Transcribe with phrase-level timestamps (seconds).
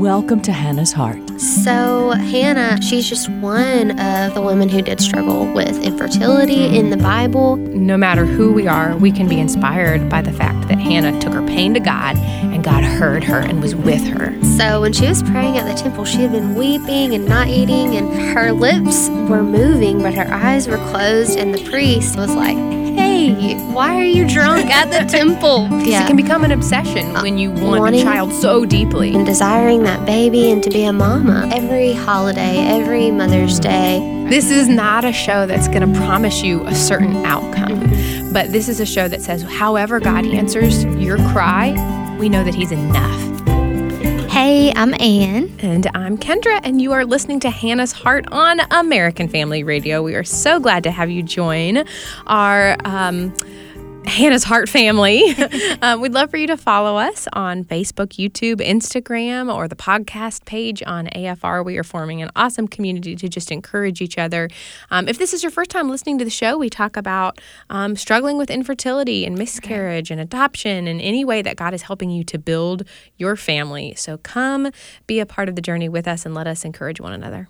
[0.00, 1.38] Welcome to Hannah's Heart.
[1.38, 6.96] So, Hannah, she's just one of the women who did struggle with infertility in the
[6.96, 7.56] Bible.
[7.56, 11.34] No matter who we are, we can be inspired by the fact that Hannah took
[11.34, 14.42] her pain to God and God heard her and was with her.
[14.42, 17.94] So, when she was praying at the temple, she had been weeping and not eating,
[17.94, 22.56] and her lips were moving, but her eyes were closed, and the priest was like,
[22.56, 23.09] Hey,
[23.72, 25.68] why are you drunk at the temple?
[25.90, 26.04] Yeah.
[26.04, 29.14] It can become an obsession when you want Wanting a child so deeply.
[29.14, 31.50] And desiring that baby and to be a mama.
[31.52, 34.26] Every holiday, every Mother's Day.
[34.28, 38.32] This is not a show that's going to promise you a certain outcome, mm-hmm.
[38.32, 42.54] but this is a show that says, however God answers your cry, we know that
[42.54, 43.29] He's enough.
[44.42, 45.54] Hey, I'm Ann.
[45.58, 50.02] And I'm Kendra, and you are listening to Hannah's Heart on American Family Radio.
[50.02, 51.84] We are so glad to have you join
[52.26, 52.78] our.
[52.86, 53.34] Um,
[54.06, 55.24] Hannah's Heart family.
[55.82, 60.44] um, we'd love for you to follow us on Facebook, YouTube, Instagram, or the podcast
[60.44, 61.64] page on AFR.
[61.64, 64.48] We are forming an awesome community to just encourage each other.
[64.90, 67.96] Um, if this is your first time listening to the show, we talk about um,
[67.96, 72.24] struggling with infertility and miscarriage and adoption and any way that God is helping you
[72.24, 72.84] to build
[73.16, 73.94] your family.
[73.96, 74.70] So come
[75.06, 77.48] be a part of the journey with us and let us encourage one another.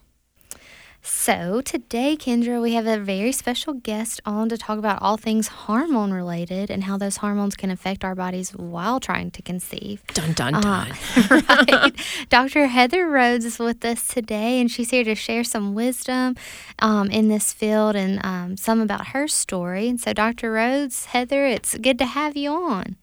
[1.03, 5.49] So, today, Kendra, we have a very special guest on to talk about all things
[5.49, 10.07] hormone related and how those hormones can affect our bodies while trying to conceive.
[10.09, 10.93] Dun, dun, uh, dun.
[11.17, 11.93] Uh, right.
[12.29, 12.67] Dr.
[12.67, 16.37] Heather Rhodes is with us today, and she's here to share some wisdom
[16.81, 19.89] um, in this field and um, some about her story.
[19.89, 20.53] And so, Dr.
[20.53, 22.97] Rhodes, Heather, it's good to have you on.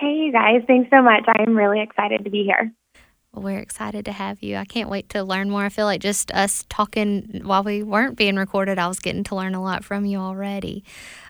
[0.00, 0.62] Hey, you guys.
[0.66, 1.24] Thanks so much.
[1.28, 2.72] I'm really excited to be here.
[3.34, 4.56] Well, we're excited to have you.
[4.56, 5.64] I can't wait to learn more.
[5.64, 9.34] I feel like just us talking while we weren't being recorded, I was getting to
[9.34, 10.84] learn a lot from you already.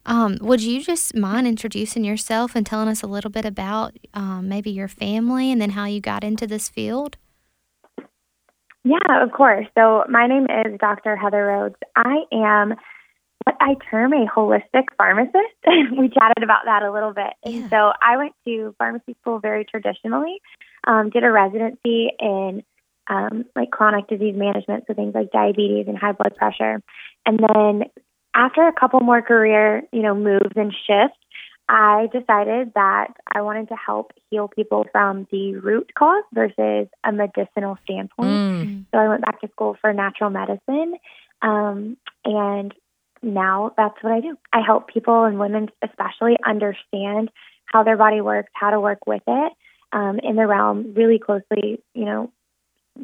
[0.05, 4.48] Um, would you just mind introducing yourself and telling us a little bit about um,
[4.48, 7.19] maybe your family and then how you got into this field?
[8.84, 9.67] Yeah, of course.
[9.78, 11.14] So, my name is Dr.
[11.14, 11.77] Heather Rhodes.
[11.95, 12.75] I am
[13.62, 15.36] I term a holistic pharmacist.
[15.67, 17.33] we chatted about that a little bit.
[17.45, 17.52] Yeah.
[17.52, 20.40] And so, I went to pharmacy school very traditionally
[20.86, 22.62] um, did a residency in
[23.08, 26.83] um, like chronic disease management, so things like diabetes and high blood pressure.
[27.27, 27.84] And then
[28.34, 31.18] after a couple more career, you know, moves and shifts,
[31.68, 37.12] I decided that I wanted to help heal people from the root cause versus a
[37.12, 38.29] medicinal standpoint.
[38.29, 38.84] Mm.
[38.90, 40.94] So I went back to school for natural medicine.
[41.40, 42.74] Um, and
[43.22, 44.36] now that's what I do.
[44.52, 47.30] I help people and women, especially, understand
[47.66, 49.52] how their body works, how to work with it,
[49.92, 52.32] um, in the realm really closely, you know,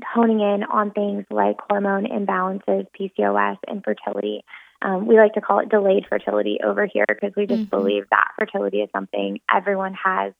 [0.06, 4.44] honing in on things like hormone imbalances, PCOS, and fertility.
[4.80, 7.70] Um, we like to call it delayed fertility over here because we just mm-hmm.
[7.76, 10.32] believe that fertility is something everyone has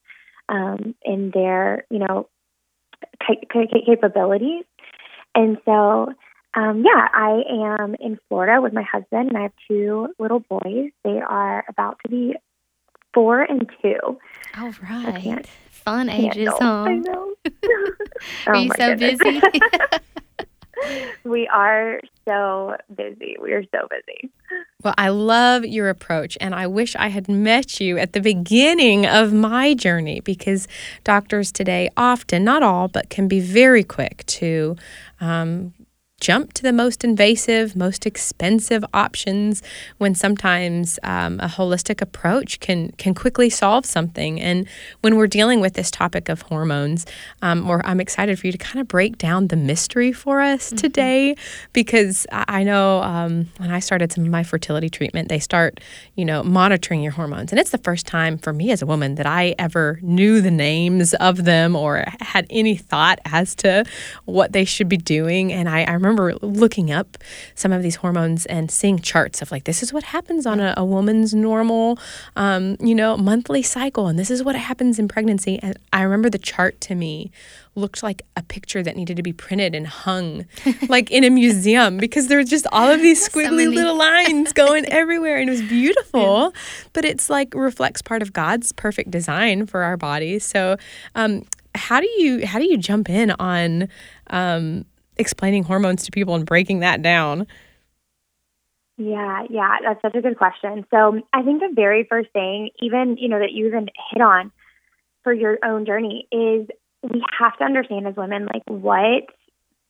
[0.49, 2.29] um, in their, you know,
[3.85, 4.65] capabilities.
[5.35, 6.13] And so,
[6.59, 7.43] um, yeah, I
[7.79, 10.91] am in Florida with my husband, and I have two little boys.
[11.05, 12.35] They are about to be
[13.15, 14.19] four and two.
[14.57, 15.47] All right
[15.89, 16.85] fun ages, huh?
[16.87, 17.35] I know.
[18.47, 19.19] are oh you so goodness.
[19.19, 19.41] busy?
[21.25, 23.37] we are so busy.
[23.41, 24.31] We are so busy.
[24.83, 29.07] Well, I love your approach, and I wish I had met you at the beginning
[29.07, 30.69] of my journey because
[31.05, 34.77] doctors today often, not all, but can be very quick to
[35.21, 35.73] um,
[36.21, 39.63] jump to the most invasive, most expensive options
[39.99, 44.41] when sometimes um, a holistic approach can can quickly solve something.
[44.41, 44.67] And
[45.01, 47.07] when we're dealing with this topic of hormones,
[47.41, 50.67] um, or I'm excited for you to kind of break down the mystery for us
[50.67, 50.77] mm-hmm.
[50.77, 51.37] today,
[51.73, 55.81] because I know um, when I started some of my fertility treatment, they start,
[56.17, 59.15] you know, monitoring your hormones, and it's the first time for me as a woman
[59.15, 63.85] that I ever knew the names of them or had any thought as to
[64.25, 65.53] what they should be doing.
[65.53, 67.19] And I, I remember remember looking up
[67.55, 70.75] some of these hormones and seeing charts of like this is what happens on a,
[70.77, 71.99] a woman's normal,
[72.37, 75.59] um, you know, monthly cycle, and this is what happens in pregnancy.
[75.63, 77.31] And I remember the chart to me
[77.79, 80.45] looked like a picture that needed to be printed and hung
[80.89, 84.85] like in a museum because there were just all of these squiggly little lines going
[84.89, 86.61] everywhere and it was beautiful yeah.
[86.93, 90.77] but it's like reflects part of god's perfect design for our bodies so
[91.15, 91.45] um,
[91.75, 93.89] how do you how do you jump in on
[94.29, 94.85] um,
[95.19, 97.47] explaining hormones to people and breaking that down?
[98.97, 100.85] Yeah, yeah, that's such a good question.
[100.91, 104.51] So I think the very first thing, even you know, that you even hit on
[105.23, 106.67] for your own journey is
[107.03, 109.25] we have to understand as women like what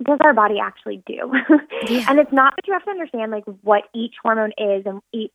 [0.03, 1.33] does our body actually do?
[1.89, 2.05] Yeah.
[2.09, 5.33] and it's not that you have to understand like what each hormone is and each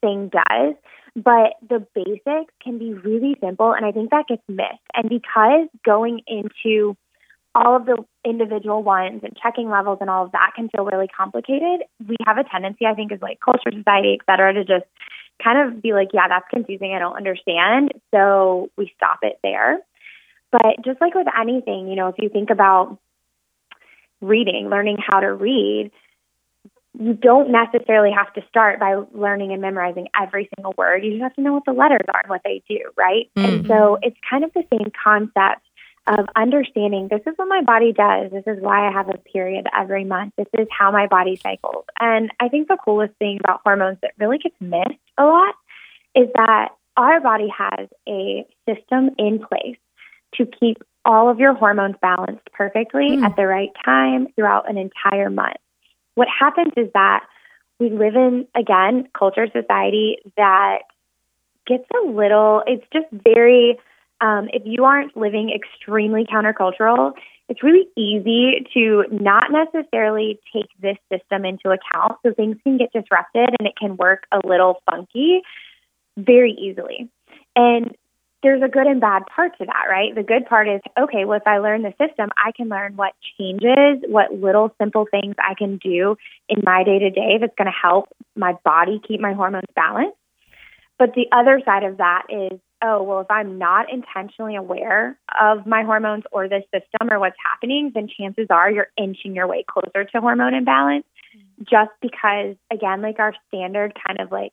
[0.00, 0.74] thing does,
[1.16, 4.84] but the basics can be really simple and I think that gets missed.
[4.92, 6.96] And because going into
[7.54, 11.08] all of the individual ones and checking levels and all of that can feel really
[11.08, 11.84] complicated.
[12.06, 14.86] We have a tendency, I think, as like culture, society, et cetera, to just
[15.42, 16.92] kind of be like, yeah, that's confusing.
[16.94, 17.92] I don't understand.
[18.12, 19.78] So we stop it there.
[20.50, 22.98] But just like with anything, you know, if you think about
[24.20, 25.90] reading, learning how to read,
[26.98, 31.04] you don't necessarily have to start by learning and memorizing every single word.
[31.04, 33.30] You just have to know what the letters are and what they do, right?
[33.36, 33.48] Mm-hmm.
[33.48, 35.63] And so it's kind of the same concept
[36.06, 38.30] of understanding this is what my body does.
[38.30, 40.34] This is why I have a period every month.
[40.36, 41.84] This is how my body cycles.
[41.98, 45.54] And I think the coolest thing about hormones that really gets missed a lot
[46.14, 49.78] is that our body has a system in place
[50.34, 53.24] to keep all of your hormones balanced perfectly mm.
[53.24, 55.56] at the right time throughout an entire month.
[56.14, 57.24] What happens is that
[57.78, 60.80] we live in, again, culture, society that
[61.66, 63.78] gets a little, it's just very,
[64.24, 67.12] um, if you aren't living extremely countercultural,
[67.50, 72.18] it's really easy to not necessarily take this system into account.
[72.24, 75.42] So things can get disrupted and it can work a little funky
[76.16, 77.10] very easily.
[77.54, 77.94] And
[78.42, 80.14] there's a good and bad part to that, right?
[80.14, 83.12] The good part is, okay, well, if I learn the system, I can learn what
[83.38, 86.16] changes, what little simple things I can do
[86.48, 90.16] in my day to day that's going to help my body keep my hormones balanced.
[90.98, 95.66] But the other side of that is, oh, well, if I'm not intentionally aware of
[95.66, 99.64] my hormones or the system or what's happening, then chances are you're inching your way
[99.66, 101.64] closer to hormone imbalance mm-hmm.
[101.64, 104.52] just because, again, like our standard kind of like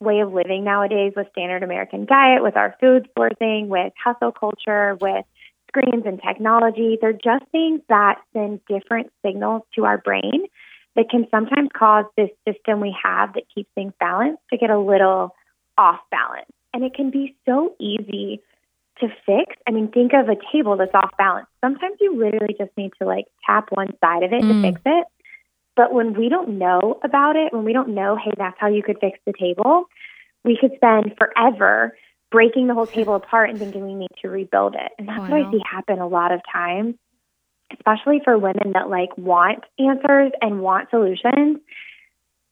[0.00, 4.96] way of living nowadays with standard American diet, with our food sourcing, with hustle culture,
[5.00, 5.24] with
[5.68, 6.98] screens and technology.
[7.00, 10.46] They're just things that send different signals to our brain
[10.96, 14.78] that can sometimes cause this system we have that keeps things balanced to get a
[14.78, 15.34] little
[15.76, 16.50] off balance.
[16.74, 18.42] And it can be so easy
[19.00, 19.56] to fix.
[19.66, 21.46] I mean, think of a table that's off balance.
[21.64, 24.62] Sometimes you literally just need to like tap one side of it mm.
[24.62, 25.06] to fix it.
[25.76, 28.82] But when we don't know about it, when we don't know, hey, that's how you
[28.82, 29.84] could fix the table,
[30.44, 31.96] we could spend forever
[32.30, 34.92] breaking the whole table apart and thinking we need to rebuild it.
[34.98, 36.96] And that's what I see happen a lot of times,
[37.72, 41.58] especially for women that like want answers and want solutions.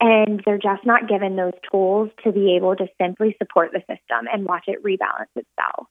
[0.00, 4.28] And they're just not given those tools to be able to simply support the system
[4.32, 5.86] and watch it rebalance itself.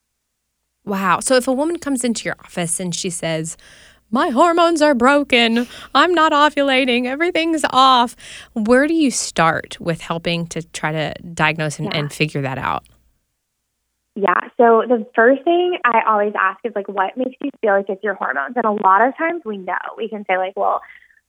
[0.85, 1.19] Wow.
[1.21, 3.57] So if a woman comes into your office and she says,
[4.11, 5.67] my hormones are broken.
[5.95, 7.05] I'm not ovulating.
[7.05, 8.15] Everything's off.
[8.53, 11.99] Where do you start with helping to try to diagnose and, yeah.
[11.99, 12.85] and figure that out?
[14.15, 14.39] Yeah.
[14.57, 18.03] So the first thing I always ask is like, what makes you feel like it's
[18.03, 18.55] your hormones?
[18.55, 20.81] And a lot of times we know we can say like, well,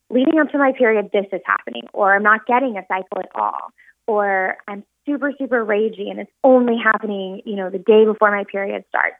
[0.09, 3.29] leading up to my period, this is happening, or I'm not getting a cycle at
[3.35, 3.71] all,
[4.07, 8.43] or I'm super, super ragey and it's only happening, you know, the day before my
[8.43, 9.17] period starts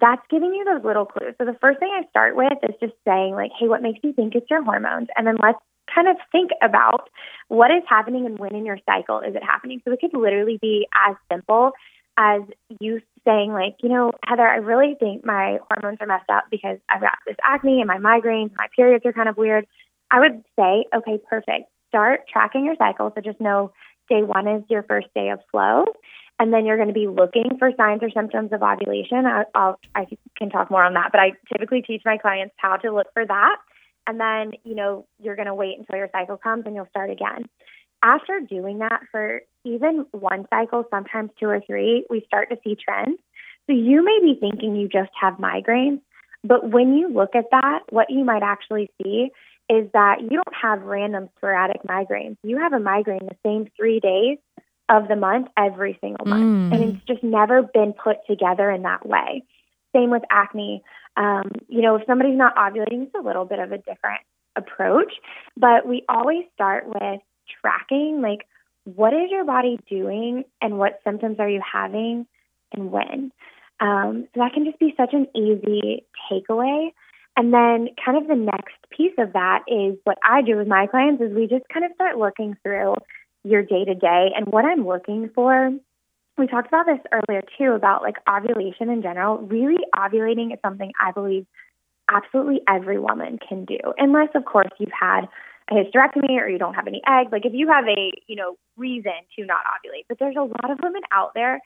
[0.00, 1.34] that's giving you those little clues.
[1.38, 4.12] So the first thing I start with is just saying like, hey, what makes you
[4.12, 5.08] think it's your hormones?
[5.16, 5.58] And then let's
[5.92, 7.10] kind of think about
[7.48, 9.82] what is happening and when in your cycle is it happening.
[9.84, 11.72] So it could literally be as simple
[12.16, 12.42] as
[12.80, 16.78] you saying like, you know, Heather, I really think my hormones are messed up because
[16.88, 19.66] I've got this acne and my migraines, my periods are kind of weird.
[20.12, 21.70] I would say, okay, perfect.
[21.88, 23.10] Start tracking your cycle.
[23.14, 23.72] So just know
[24.08, 25.86] day one is your first day of flow
[26.38, 29.26] and then you're going to be looking for signs or symptoms of ovulation.
[29.26, 30.06] I, I'll, I
[30.36, 33.24] can talk more on that, but I typically teach my clients how to look for
[33.24, 33.56] that.
[34.06, 37.10] And then, you know, you're going to wait until your cycle comes and you'll start
[37.10, 37.48] again.
[38.02, 42.74] After doing that for even one cycle, sometimes two or three, we start to see
[42.74, 43.18] trends.
[43.68, 46.00] So you may be thinking you just have migraines,
[46.42, 49.30] but when you look at that, what you might actually see
[49.68, 52.36] is that you don't have random sporadic migraines.
[52.42, 54.38] You have a migraine the same three days
[54.88, 56.72] of the month every single month.
[56.72, 56.74] Mm.
[56.74, 59.44] And it's just never been put together in that way.
[59.94, 60.82] Same with acne.
[61.16, 64.20] Um, you know, if somebody's not ovulating, it's a little bit of a different
[64.56, 65.12] approach,
[65.56, 67.20] but we always start with
[67.60, 68.46] tracking like
[68.84, 72.26] what is your body doing and what symptoms are you having
[72.72, 73.32] and when.
[73.80, 76.92] Um, so that can just be such an easy takeaway.
[77.36, 80.86] And then kind of the next piece of that is what I do with my
[80.86, 82.94] clients is we just kind of start looking through
[83.44, 85.70] your day to day and what I'm looking for.
[86.38, 89.38] We talked about this earlier too about like ovulation in general.
[89.38, 91.46] Really, ovulating is something I believe
[92.10, 95.26] absolutely every woman can do, unless, of course, you've had
[95.70, 97.30] a hysterectomy or you don't have any eggs.
[97.32, 100.70] Like if you have a you know reason to not ovulate, but there's a lot
[100.70, 101.60] of women out there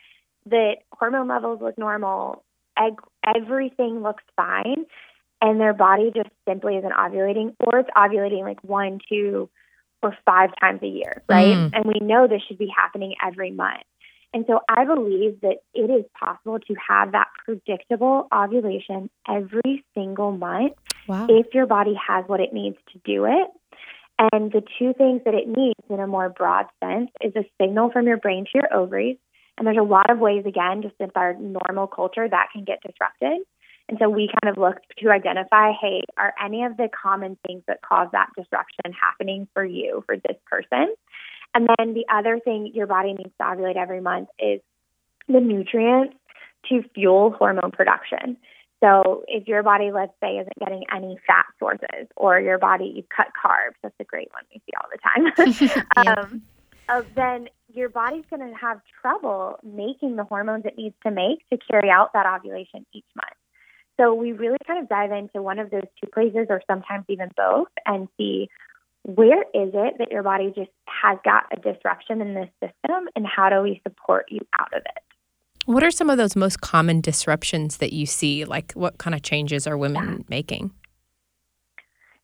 [0.47, 2.45] that hormone levels look normal,
[2.79, 2.95] egg
[3.35, 4.85] everything looks fine,
[5.41, 9.49] and their body just simply isn't ovulating, or it's ovulating like one, two
[10.03, 11.55] or five times a year, right?
[11.55, 11.71] Mm.
[11.73, 13.83] And we know this should be happening every month.
[14.33, 20.33] And so I believe that it is possible to have that predictable ovulation every single
[20.33, 20.73] month
[21.09, 21.27] wow.
[21.29, 23.49] if your body has what it needs to do it.
[24.33, 27.91] And the two things that it needs in a more broad sense is a signal
[27.91, 29.19] from your brain to your ovaries.
[29.59, 32.81] And there's a lot of ways, again, just in our normal culture that can get
[32.83, 33.47] disrupted.
[33.89, 37.63] And so we kind of looked to identify hey, are any of the common things
[37.69, 40.95] that cause that disruption happening for you, for this person?
[41.55, 44.61] And then the other thing your body needs to ovulate every month is
[45.29, 46.15] the nutrients
[46.69, 48.37] to fuel hormone production.
[48.83, 53.05] So if your body, let's say, isn't getting any fat sources, or your body you
[53.15, 55.85] cut carbs, that's a great one we see all the time.
[56.05, 56.13] yeah.
[56.23, 56.43] um,
[56.89, 61.49] uh, then your body's going to have trouble making the hormones it needs to make
[61.51, 63.36] to carry out that ovulation each month.
[63.99, 67.31] So we really kind of dive into one of those two places, or sometimes even
[67.37, 68.49] both, and see
[69.05, 73.27] where is it that your body just has got a disruption in this system, and
[73.27, 75.03] how do we support you out of it?
[75.65, 78.45] What are some of those most common disruptions that you see?
[78.45, 80.25] Like, what kind of changes are women yeah.
[80.29, 80.71] making?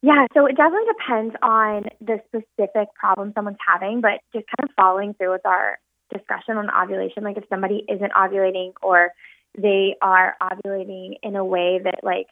[0.02, 4.74] Yeah, so it definitely depends on the specific problem someone's having, but just kind of
[4.74, 5.78] following through with our
[6.12, 9.10] discussion on ovulation, like if somebody isn't ovulating or
[9.56, 12.26] they are ovulating in a way that like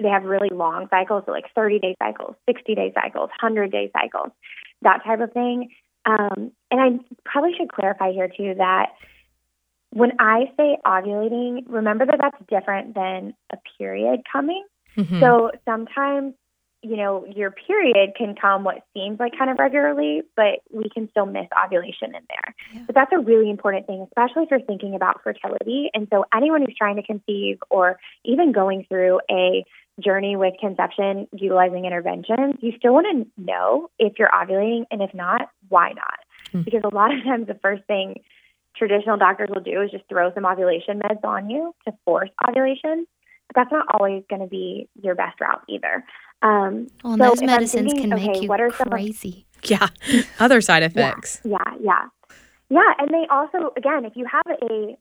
[0.00, 3.90] they have really long cycles, so like 30 day cycles, 60 day cycles, 100 day
[3.92, 4.32] cycles,
[4.82, 5.70] that type of thing.
[6.06, 8.90] Um, and I probably should clarify here too that
[9.90, 14.64] when I say ovulating, remember that that's different than a period coming.
[14.96, 15.20] Mm-hmm.
[15.20, 16.34] So sometimes,
[16.84, 21.08] you know, your period can come what seems like kind of regularly, but we can
[21.10, 22.54] still miss ovulation in there.
[22.74, 22.82] Yeah.
[22.86, 25.90] But that's a really important thing, especially if you're thinking about fertility.
[25.94, 29.64] And so anyone who's trying to conceive or even going through a
[29.98, 35.14] journey with conception utilizing interventions, you still want to know if you're ovulating and if
[35.14, 36.18] not, why not?
[36.48, 36.62] Mm-hmm.
[36.62, 38.20] Because a lot of times the first thing
[38.76, 43.06] traditional doctors will do is just throw some ovulation meds on you to force ovulation.
[43.48, 46.04] But that's not always going to be your best route either.
[46.42, 49.46] Um, well, so those medicines thinking, can okay, make you what are crazy.
[49.64, 51.40] Some of, yeah, other side effects.
[51.44, 52.36] Yeah, yeah, yeah,
[52.70, 52.92] yeah.
[52.98, 54.96] And they also, again, if you have a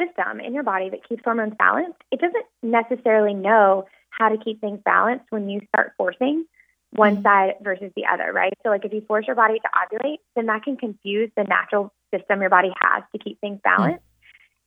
[0.00, 4.60] system in your body that keeps hormones balanced, it doesn't necessarily know how to keep
[4.60, 6.44] things balanced when you start forcing
[6.92, 7.22] one mm-hmm.
[7.22, 8.52] side versus the other, right?
[8.62, 11.92] So, like if you force your body to ovulate, then that can confuse the natural
[12.12, 14.02] system your body has to keep things balanced.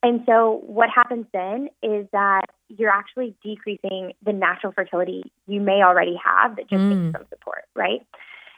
[0.03, 5.81] And so, what happens then is that you're actually decreasing the natural fertility you may
[5.81, 6.89] already have that just mm.
[6.89, 8.05] needs some support, right?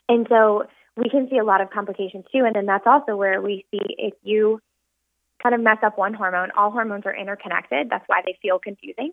[0.10, 0.64] And so,
[0.98, 2.46] we can see a lot of complications too.
[2.46, 4.60] And then that's also where we see if you
[5.44, 7.90] kind of mess up one hormone, all hormones are interconnected.
[7.92, 9.12] That's why they feel confusing.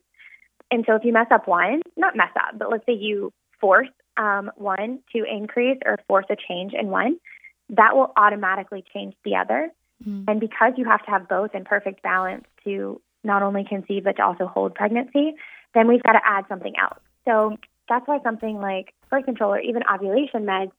[0.70, 3.88] And so, if you mess up one, not mess up, but let's say you force
[4.16, 7.18] um, one to increase or force a change in one,
[7.68, 9.70] that will automatically change the other.
[10.02, 10.24] Mm-hmm.
[10.28, 14.16] And because you have to have both in perfect balance to not only conceive but
[14.16, 15.34] to also hold pregnancy,
[15.74, 16.98] then we've got to add something else.
[17.24, 17.56] So
[17.88, 20.72] that's why something like birth control or even ovulation meds,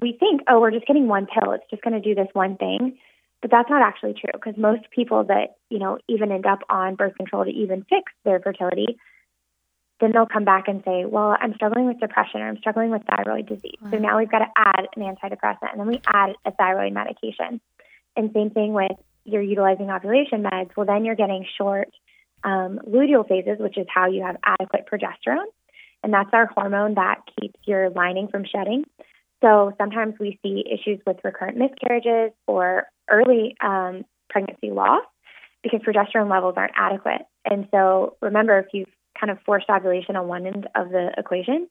[0.00, 1.52] we think, oh, we're just getting one pill.
[1.52, 2.98] It's just going to do this one thing.
[3.40, 6.94] But that's not actually true because most people that, you know, even end up on
[6.94, 8.98] birth control to even fix their fertility
[10.02, 13.02] then they'll come back and say, well, I'm struggling with depression or I'm struggling with
[13.08, 13.78] thyroid disease.
[13.80, 13.90] Wow.
[13.92, 17.60] So now we've got to add an antidepressant and then we add a thyroid medication.
[18.16, 18.92] And same thing with
[19.24, 20.70] you're utilizing ovulation meds.
[20.76, 21.88] Well, then you're getting short
[22.44, 25.46] um, luteal phases, which is how you have adequate progesterone.
[26.02, 28.84] And that's our hormone that keeps your lining from shedding.
[29.42, 35.04] So sometimes we see issues with recurrent miscarriages or early um, pregnancy loss
[35.62, 37.22] because progesterone levels aren't adequate.
[37.44, 38.88] And so remember, if you've
[39.18, 41.68] kind of forced ovulation on one end of the equation,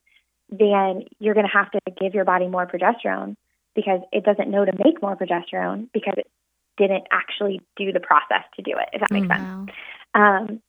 [0.50, 3.36] then you're going to have to give your body more progesterone
[3.74, 6.26] because it doesn't know to make more progesterone because it
[6.76, 9.70] didn't actually do the process to do it, if that makes oh, sense.
[10.14, 10.62] Um,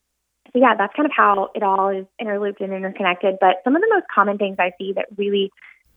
[0.52, 3.36] so, yeah, that's kind of how it all is interlooped and interconnected.
[3.40, 5.52] But some of the most common things I see that really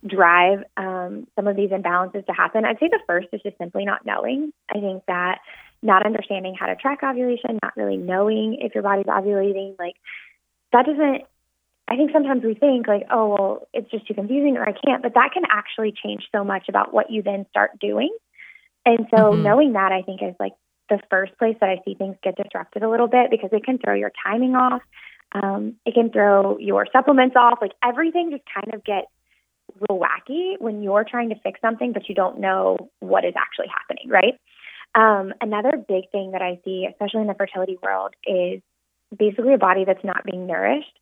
[0.07, 3.85] drive um, some of these imbalances to happen, I'd say the first is just simply
[3.85, 4.53] not knowing.
[4.71, 5.41] I think that
[5.83, 9.97] not understanding how to track ovulation, not really knowing if your body's ovulating, like
[10.73, 11.23] that doesn't
[11.89, 15.03] I think sometimes we think like, oh, well, it's just too confusing or I can't,
[15.03, 18.15] but that can actually change so much about what you then start doing.
[18.85, 19.43] And so mm-hmm.
[19.43, 20.53] knowing that I think is like
[20.89, 23.79] the first place that I see things get disrupted a little bit because it can
[23.79, 24.83] throw your timing off.
[25.33, 27.59] Um, it can throw your supplements off.
[27.61, 29.09] Like everything just kind of gets
[29.89, 33.67] real wacky when you're trying to fix something, but you don't know what is actually
[33.69, 34.35] happening, right?
[34.95, 38.63] Um, another big thing that I see, especially in the fertility world, is
[39.17, 40.99] basically a body that's not being nourished.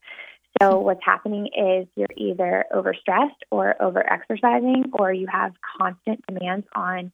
[0.61, 7.13] So what's happening is you're either overstressed or overexercising, or you have constant demands on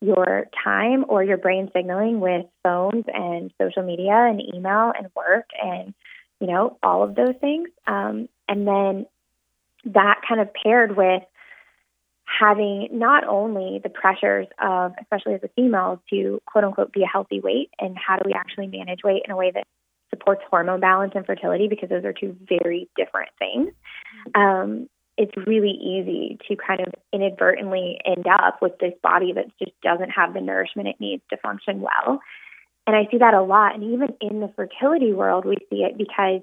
[0.00, 5.46] your time or your brain signaling with phones and social media and email and work
[5.62, 5.94] and
[6.40, 7.68] you know all of those things.
[7.86, 9.06] Um, And then
[9.84, 11.22] that kind of paired with
[12.24, 17.06] having not only the pressures of, especially as a female, to quote unquote be a
[17.06, 19.66] healthy weight and how do we actually manage weight in a way that
[20.14, 23.72] supports hormone balance and fertility because those are two very different things.
[24.34, 24.88] Um,
[25.18, 30.10] it's really easy to kind of inadvertently end up with this body that just doesn't
[30.10, 32.20] have the nourishment it needs to function well.
[32.86, 33.74] And I see that a lot.
[33.74, 36.40] And even in the fertility world, we see it because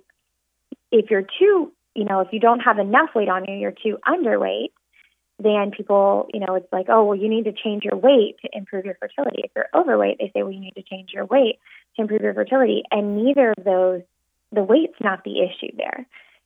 [0.92, 3.98] if you're too, you know, if you don't have enough weight on you, you're too
[4.08, 4.70] underweight,
[5.42, 8.50] then people, you know, it's like, oh, well, you need to change your weight to
[8.54, 9.42] improve your fertility.
[9.44, 11.60] If you're overweight, they say, well, you need to change your weight
[12.01, 12.84] improve your fertility.
[12.91, 14.01] And neither of those,
[14.51, 16.06] the weight's not the issue there.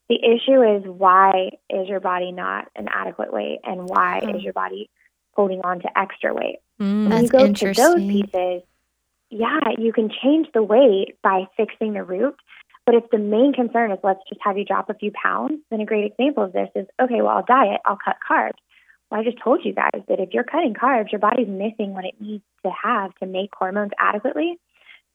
[0.10, 4.36] The issue is why is your body not an adequate weight and why oh.
[4.36, 4.90] is your body
[5.32, 6.58] holding on to extra weight?
[6.80, 8.64] Mm, when you go to those pieces,
[9.30, 12.36] yeah, you can change the weight by fixing the root.
[12.86, 15.80] But if the main concern is let's just have you drop a few pounds, then
[15.80, 18.60] a great example of this is okay, well, I'll diet, I'll cut carbs.
[19.10, 22.04] Well, I just told you guys that if you're cutting carbs, your body's missing what
[22.04, 24.60] it needs to have to make hormones adequately.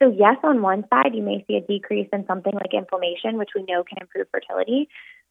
[0.01, 3.51] So, yes, on one side, you may see a decrease in something like inflammation, which
[3.55, 4.89] we know can improve fertility.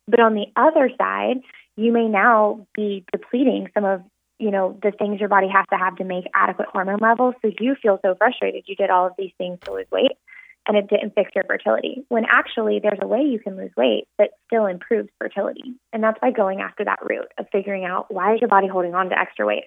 [0.08, 1.38] But on the other side,
[1.76, 4.02] you may now be depleting some of
[4.40, 7.36] you know the things your body has to have to make adequate hormone levels.
[7.42, 10.12] So you feel so frustrated you did all of these things to lose weight
[10.68, 12.06] and it didn't fix your fertility.
[12.10, 15.76] When actually there's a way you can lose weight that still improves fertility.
[15.94, 18.94] And that's by going after that root of figuring out why is your body holding
[18.94, 19.64] on to extra weight?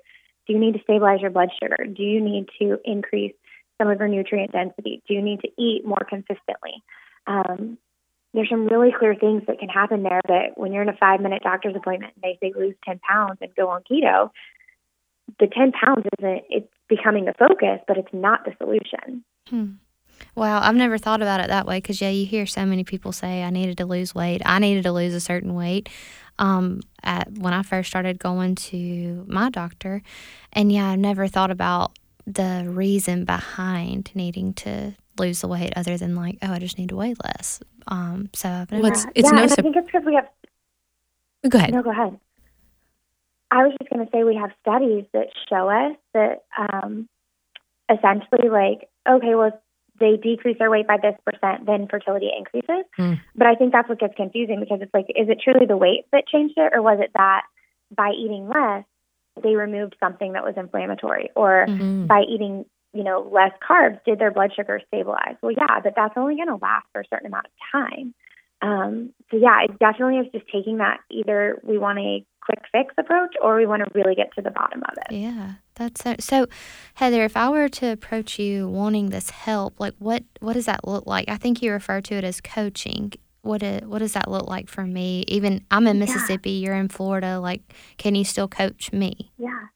[0.47, 1.85] Do you need to stabilize your blood sugar?
[1.85, 3.33] Do you need to increase
[3.80, 5.02] some of your nutrient density?
[5.08, 6.82] Do you need to eat more consistently?
[7.26, 7.78] Um,
[8.34, 11.20] there's some really clear things that can happen there that when you're in a five
[11.20, 14.30] minute doctor's appointment and they say lose 10 pounds and go on keto,
[15.38, 19.25] the 10 pounds isn't, it's becoming the focus, but it's not the solution.
[19.49, 19.72] Hmm.
[20.34, 23.10] Wow, I've never thought about it that way because, yeah, you hear so many people
[23.10, 24.42] say, I needed to lose weight.
[24.44, 25.88] I needed to lose a certain weight
[26.38, 30.02] um, at, when I first started going to my doctor.
[30.52, 31.99] And, yeah, I never thought about
[32.34, 36.88] the reason behind needing to lose the weight other than like, oh, I just need
[36.90, 37.60] to weigh less.
[37.88, 38.82] Um, so I've never.
[38.82, 39.43] Well, it's, it's yeah, no.
[39.43, 40.28] I think it's because we have.
[41.49, 41.73] Go ahead.
[41.73, 42.19] No, go ahead.
[43.50, 47.08] I was just going to say we have studies that show us that um,
[47.93, 49.60] essentially, like, okay, well,
[49.99, 52.84] they decrease their weight by this percent, then fertility increases.
[52.99, 53.21] Mm.
[53.34, 56.06] But I think that's what gets confusing because it's like, is it truly the weight
[56.12, 57.43] that changed it, or was it that
[57.95, 58.84] by eating less,
[59.43, 62.06] they removed something that was inflammatory or mm-hmm.
[62.06, 65.36] by eating you know less carbs did their blood sugar stabilize?
[65.43, 68.14] Well yeah but that's only going to last for a certain amount of time.
[68.62, 72.95] Um, so yeah it definitely is just taking that either we want a quick fix
[72.99, 75.14] approach or we want to really get to the bottom of it.
[75.14, 76.47] Yeah that's so, so
[76.95, 80.86] heather if i were to approach you wanting this help like what what does that
[80.86, 81.28] look like?
[81.28, 83.12] I think you refer to it as coaching
[83.43, 85.25] what it, what does that look like for me?
[85.29, 86.67] Even I'm in Mississippi, yeah.
[86.67, 87.41] you're in Florida.
[87.41, 87.63] Like,
[87.97, 89.33] can you still coach me?
[89.39, 89.67] Yeah,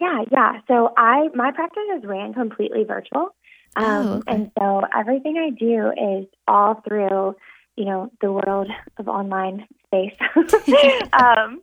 [0.00, 0.60] yeah, yeah.
[0.68, 3.34] So I my practice is ran completely virtual,
[3.76, 4.32] um, oh, okay.
[4.32, 7.36] and so everything I do is all through
[7.76, 10.14] you know the world of online space.
[11.12, 11.62] um,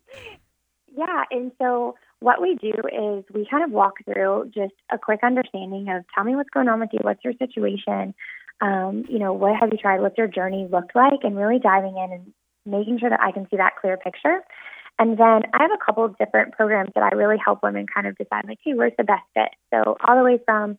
[0.95, 5.21] yeah, and so what we do is we kind of walk through just a quick
[5.23, 8.13] understanding of tell me what's going on with you, what's your situation,
[8.61, 10.01] um, you know, what have you tried?
[10.01, 11.21] What's your journey looked like?
[11.23, 12.33] And really diving in and
[12.65, 14.41] making sure that I can see that clear picture.
[14.99, 18.05] And then I have a couple of different programs that I really help women kind
[18.05, 19.49] of decide, like, hey, where's the best fit?
[19.73, 20.77] So, all the way from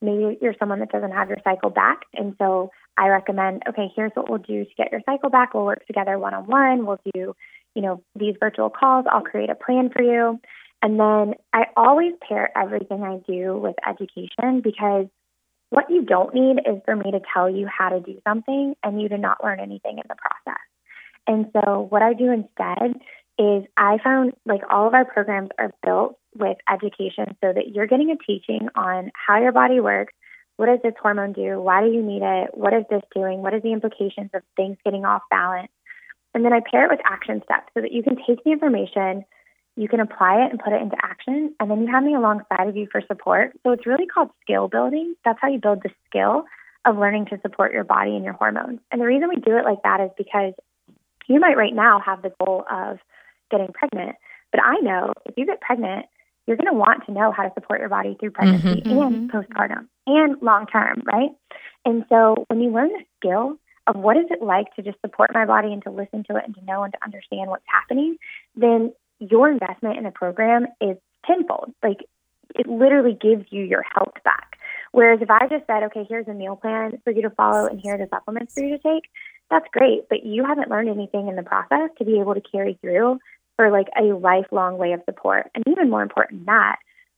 [0.00, 2.02] maybe you're someone that doesn't have your cycle back.
[2.14, 5.54] And so I recommend, okay, here's what we'll do to get your cycle back.
[5.54, 6.86] We'll work together one on one.
[6.86, 7.34] We'll do,
[7.74, 9.06] you know, these virtual calls.
[9.10, 10.40] I'll create a plan for you.
[10.82, 15.06] And then I always pair everything I do with education because
[15.70, 19.00] what you don't need is for me to tell you how to do something and
[19.00, 20.62] you to not learn anything in the process.
[21.26, 23.00] And so, what I do instead
[23.38, 27.86] is I found like all of our programs are built with education so that you're
[27.86, 30.14] getting a teaching on how your body works.
[30.56, 31.60] What does this hormone do?
[31.60, 32.50] Why do you need it?
[32.52, 33.42] What is this doing?
[33.42, 35.70] What are the implications of things getting off balance?
[36.34, 39.24] And then I pair it with action steps so that you can take the information
[39.78, 41.54] you can apply it and put it into action.
[41.60, 43.52] And then you have me alongside of you for support.
[43.62, 45.14] So it's really called skill building.
[45.24, 46.44] That's how you build the skill
[46.84, 48.80] of learning to support your body and your hormones.
[48.90, 50.52] And the reason we do it like that is because
[51.28, 52.98] you might right now have the goal of
[53.52, 54.16] getting pregnant.
[54.50, 56.06] But I know if you get pregnant,
[56.46, 59.30] you're going to want to know how to support your body through pregnancy mm-hmm, and
[59.30, 59.36] mm-hmm.
[59.36, 61.30] postpartum and long term, right?
[61.84, 65.30] And so when you learn the skill of what is it like to just support
[65.32, 68.16] my body and to listen to it and to know and to understand what's happening,
[68.56, 71.74] then your investment in a program is tenfold.
[71.82, 71.98] Like
[72.54, 74.58] it literally gives you your health back.
[74.92, 77.80] Whereas if I just said, okay, here's a meal plan for you to follow and
[77.80, 79.10] here are the supplements for you to take,
[79.50, 82.78] that's great, but you haven't learned anything in the process to be able to carry
[82.80, 83.18] through
[83.56, 85.50] for like a lifelong way of support.
[85.54, 86.76] And even more important than that,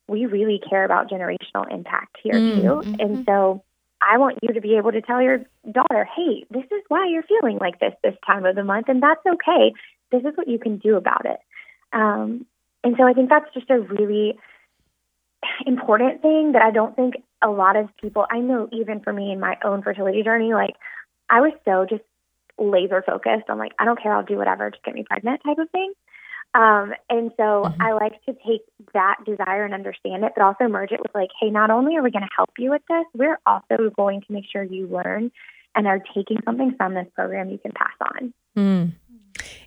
[0.09, 2.61] we really care about generational impact here mm-hmm.
[2.61, 3.03] too.
[3.03, 3.63] And so
[4.03, 7.23] I want you to be able to tell your daughter, hey, this is why you're
[7.23, 9.73] feeling like this this time of the month, and that's okay.
[10.11, 11.39] This is what you can do about it.
[11.93, 12.47] Um,
[12.83, 14.39] and so I think that's just a really
[15.67, 19.33] important thing that I don't think a lot of people, I know even for me
[19.33, 20.75] in my own fertility journey, like
[21.29, 22.03] I was so just
[22.59, 25.59] laser focused on like, I don't care, I'll do whatever to get me pregnant type
[25.59, 25.93] of thing.
[26.53, 27.81] Um, and so mm-hmm.
[27.81, 31.31] I like to take that desire and understand it, but also merge it with like,
[31.41, 34.33] hey, not only are we going to help you with this, we're also going to
[34.33, 35.31] make sure you learn
[35.77, 38.35] and are taking something from this program you can pass on.
[38.57, 38.93] Mm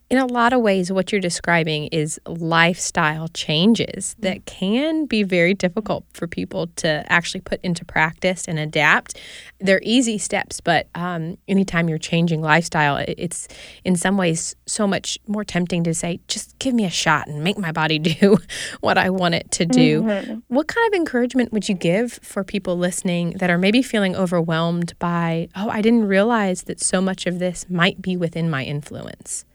[0.10, 5.54] in a lot of ways, what you're describing is lifestyle changes that can be very
[5.54, 9.20] difficult for people to actually put into practice and adapt.
[9.60, 13.48] They're easy steps, but um, anytime you're changing lifestyle, it's
[13.84, 17.44] in some ways so much more tempting to say, just give me a shot and
[17.44, 18.38] make my body do
[18.82, 20.04] what I want it to do.
[20.04, 20.39] Mm-hmm.
[20.48, 24.94] What kind of encouragement would you give for people listening that are maybe feeling overwhelmed
[25.00, 29.46] by, oh, I didn't realize that so much of this might be within my influence?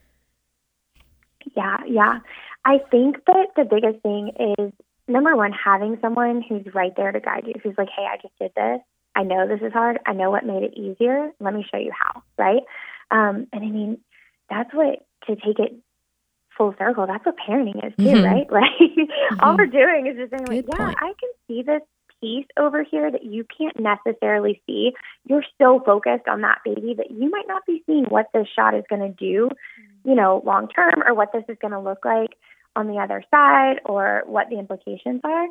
[1.58, 2.18] Yeah, yeah.
[2.64, 4.72] I think that the biggest thing is
[5.08, 8.38] number one, having someone who's right there to guide you, who's like, hey, I just
[8.38, 8.80] did this.
[9.16, 9.98] I know this is hard.
[10.06, 11.30] I know what made it easier.
[11.40, 12.62] Let me show you how, right?
[13.10, 13.98] Um, and I mean,
[14.48, 15.74] that's what, to take it
[16.56, 18.24] full circle, that's what parenting is too, mm-hmm.
[18.24, 18.46] right?
[18.52, 19.40] Like, mm-hmm.
[19.40, 20.96] all we're doing is just saying, like, yeah, point.
[21.00, 21.82] I can see this
[22.20, 24.92] piece over here that you can't necessarily see.
[25.26, 28.74] You're so focused on that baby that you might not be seeing what this shot
[28.74, 29.50] is going to do
[30.04, 32.30] you know, long term or what this is going to look like
[32.76, 35.46] on the other side or what the implications are.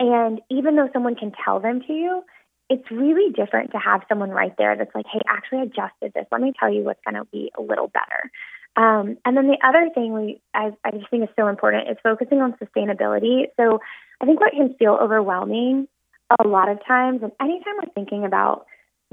[0.00, 2.24] And even though someone can tell them to you,
[2.70, 6.14] it's really different to have someone right there that's like, hey, actually, I just did
[6.14, 6.24] this.
[6.32, 8.30] Let me tell you what's going to be a little better.
[8.74, 11.98] Um, and then the other thing we I, I just think is so important is
[12.02, 13.48] focusing on sustainability.
[13.58, 13.80] So
[14.22, 15.88] I think what can feel overwhelming
[16.38, 18.66] a lot of times, and anytime we're thinking about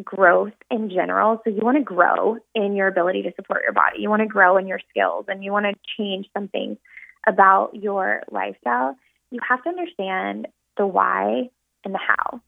[0.04, 1.42] growth in general.
[1.44, 4.00] So you want to grow in your ability to support your body.
[4.00, 6.78] You want to grow in your skills and you want to change something
[7.28, 8.96] about your lifestyle.
[9.32, 11.50] You have to understand the why
[11.84, 12.42] and the how.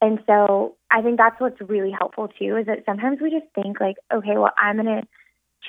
[0.00, 3.80] And so I think that's what's really helpful too is that sometimes we just think
[3.80, 5.06] like, okay, well, I'm going to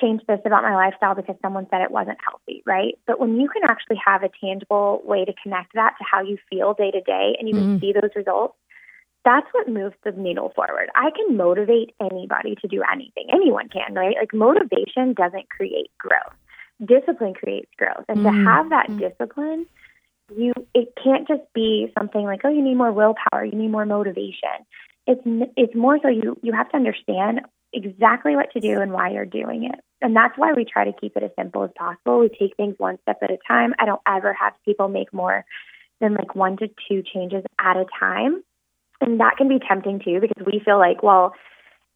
[0.00, 2.98] change this about my lifestyle because someone said it wasn't healthy, right?
[3.06, 6.38] But when you can actually have a tangible way to connect that to how you
[6.50, 7.80] feel day to day and you can mm-hmm.
[7.80, 8.56] see those results,
[9.24, 10.90] that's what moves the needle forward.
[10.94, 13.28] I can motivate anybody to do anything.
[13.32, 14.16] Anyone can, right?
[14.18, 16.36] Like motivation doesn't create growth.
[16.84, 18.04] Discipline creates growth.
[18.08, 18.44] And mm-hmm.
[18.44, 18.98] to have that mm-hmm.
[18.98, 19.66] discipline,
[20.36, 23.86] you it can't just be something like, oh, you need more willpower, you need more
[23.86, 24.66] motivation.
[25.06, 25.20] It's
[25.56, 27.40] it's more so you you have to understand
[27.72, 29.80] exactly what to do and why you're doing it.
[30.00, 32.20] And that's why we try to keep it as simple as possible.
[32.20, 33.74] We take things one step at a time.
[33.80, 35.44] I don't ever have people make more
[36.00, 38.44] than like one to two changes at a time
[39.00, 41.34] and that can be tempting too because we feel like, well,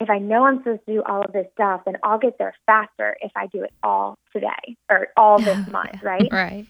[0.00, 2.54] if I know I'm supposed to do all of this stuff, then I'll get there
[2.66, 6.28] faster if I do it all today or all this month, right?
[6.30, 6.66] right.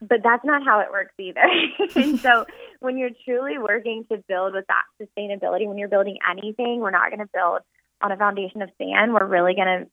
[0.00, 1.42] But that's not how it works either.
[1.96, 2.46] and so
[2.82, 7.10] when you're truly working to build with that sustainability, when you're building anything, we're not
[7.10, 7.60] going to build
[8.02, 9.14] on a foundation of sand.
[9.14, 9.86] We're really going to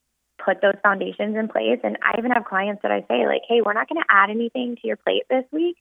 [0.43, 1.79] put those foundations in place.
[1.83, 4.29] And I even have clients that I say, like, hey, we're not going to add
[4.29, 5.77] anything to your plate this week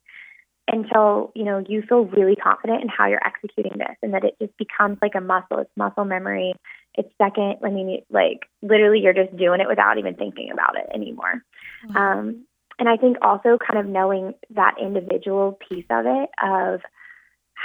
[0.70, 4.36] until you know you feel really confident in how you're executing this and that it
[4.40, 6.52] just becomes like a muscle it's muscle memory
[6.94, 10.86] it's second i mean like literally you're just doing it without even thinking about it
[10.94, 11.42] anymore
[11.88, 12.18] wow.
[12.18, 12.44] um,
[12.78, 16.80] and i think also kind of knowing that individual piece of it of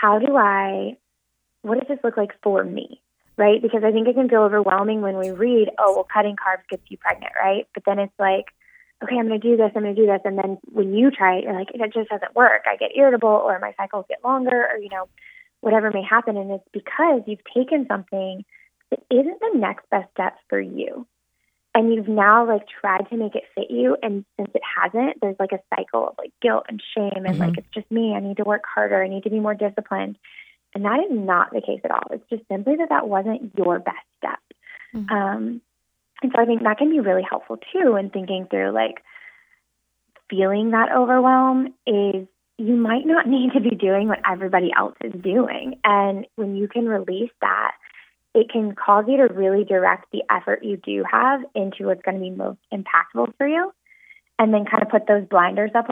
[0.01, 0.95] how do i
[1.61, 3.01] what does this look like for me
[3.37, 6.67] right because i think it can feel overwhelming when we read oh well cutting carbs
[6.69, 8.45] gets you pregnant right but then it's like
[9.03, 10.21] okay, I'm going to do this, I'm going to do this.
[10.23, 12.63] And then when you try it, you're like, it just doesn't work.
[12.65, 15.07] I get irritable or my cycles get longer or, you know,
[15.61, 16.37] whatever may happen.
[16.37, 18.45] And it's because you've taken something
[18.91, 21.07] that isn't the next best step for you.
[21.75, 23.97] And you've now like tried to make it fit you.
[24.01, 27.39] And since it hasn't, there's like a cycle of like guilt and shame and mm-hmm.
[27.39, 28.13] like, it's just me.
[28.15, 29.03] I need to work harder.
[29.03, 30.17] I need to be more disciplined.
[30.75, 32.03] And that is not the case at all.
[32.11, 34.39] It's just simply that that wasn't your best step.
[34.93, 35.13] Mm-hmm.
[35.13, 35.61] Um,
[36.21, 39.03] and so I think that can be really helpful too in thinking through like
[40.29, 45.13] feeling that overwhelm is you might not need to be doing what everybody else is
[45.21, 45.79] doing.
[45.83, 47.73] And when you can release that,
[48.33, 52.15] it can cause you to really direct the effort you do have into what's going
[52.15, 53.71] to be most impactful for you.
[54.39, 55.85] And then kind of put those blinders up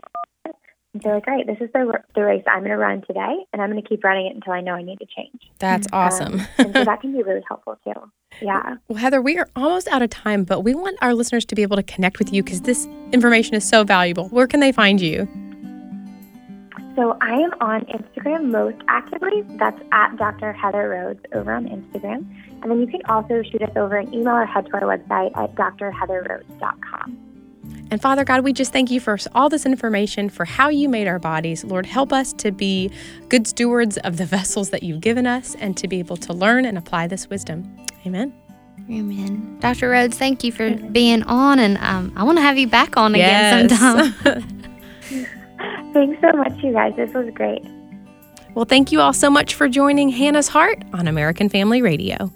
[0.93, 3.45] And so, like, all right, this is the, the race I'm going to run today,
[3.53, 5.39] and I'm going to keep running it until I know I need to change.
[5.59, 6.39] That's awesome.
[6.39, 7.93] Um, and so that can be really helpful too.
[8.41, 8.77] Yeah.
[8.87, 11.61] Well, Heather, we are almost out of time, but we want our listeners to be
[11.61, 14.27] able to connect with you because this information is so valuable.
[14.29, 15.29] Where can they find you?
[16.95, 19.43] So I am on Instagram most actively.
[19.57, 20.51] That's at Dr.
[20.51, 22.25] Heather Rhodes over on Instagram.
[22.61, 25.35] And then you can also shoot us over an email or head to our website
[25.37, 27.17] at drheatherrhodes.com.
[27.91, 31.07] And Father God, we just thank you for all this information, for how you made
[31.07, 31.63] our bodies.
[31.63, 32.91] Lord, help us to be
[33.29, 36.65] good stewards of the vessels that you've given us and to be able to learn
[36.65, 37.75] and apply this wisdom.
[38.05, 38.33] Amen.
[38.89, 39.57] Amen.
[39.59, 39.89] Dr.
[39.89, 43.13] Rhodes, thank you for being on, and um, I want to have you back on
[43.13, 43.65] yes.
[43.65, 45.37] again sometime.
[45.93, 46.95] Thanks so much, you guys.
[46.95, 47.63] This was great.
[48.53, 52.31] Well, thank you all so much for joining Hannah's Heart on American Family Radio.